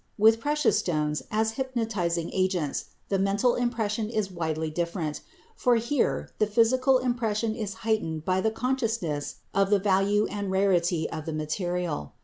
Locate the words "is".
4.09-4.31, 7.53-7.75